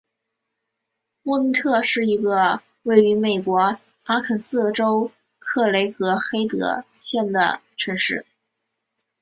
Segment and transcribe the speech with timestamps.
[1.21, 8.25] 莫内特是一个位于美国阿肯色州克雷格黑德县的城市。